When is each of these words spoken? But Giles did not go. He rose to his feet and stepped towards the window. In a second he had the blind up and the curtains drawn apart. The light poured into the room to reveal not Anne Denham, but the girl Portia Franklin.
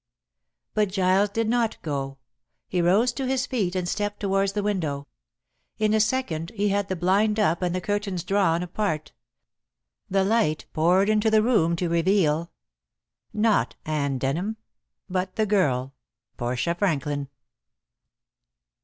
But 0.73 0.89
Giles 0.89 1.29
did 1.29 1.47
not 1.47 1.79
go. 1.83 2.17
He 2.67 2.81
rose 2.81 3.13
to 3.13 3.27
his 3.27 3.45
feet 3.45 3.75
and 3.75 3.87
stepped 3.87 4.19
towards 4.19 4.53
the 4.53 4.63
window. 4.63 5.05
In 5.77 5.93
a 5.93 5.99
second 5.99 6.49
he 6.55 6.69
had 6.69 6.87
the 6.89 6.95
blind 6.95 7.39
up 7.39 7.61
and 7.61 7.75
the 7.75 7.81
curtains 7.81 8.23
drawn 8.23 8.63
apart. 8.63 9.11
The 10.09 10.23
light 10.23 10.65
poured 10.73 11.07
into 11.07 11.29
the 11.29 11.43
room 11.43 11.75
to 11.75 11.87
reveal 11.87 12.51
not 13.31 13.75
Anne 13.85 14.17
Denham, 14.17 14.57
but 15.07 15.35
the 15.35 15.45
girl 15.45 15.93
Portia 16.35 16.73
Franklin. 16.73 17.29